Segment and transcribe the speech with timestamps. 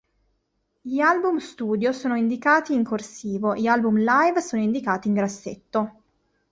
[0.81, 6.01] Gli album studio sono indicati "in corsivo", gli album live sono indicati in grassetto.